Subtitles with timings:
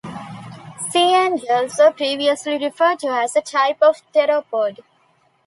[0.89, 4.79] Sea angels were previously referred to as a type of pteropod.